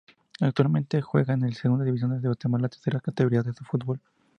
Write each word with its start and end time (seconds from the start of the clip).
Actualmente 0.39 0.99
juega 1.03 1.35
en 1.35 1.41
la 1.41 1.51
Segunda 1.51 1.85
División 1.85 2.19
de 2.19 2.27
Guatemala, 2.27 2.69
tercera 2.69 2.99
categoría 2.99 3.43
de 3.43 3.53
su 3.53 3.63
fútbol. 3.65 4.01